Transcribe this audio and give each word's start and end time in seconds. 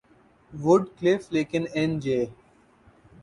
would 0.53 0.81
cliff 0.97 1.21
Lake 1.33 1.49
اینجے 1.55 2.19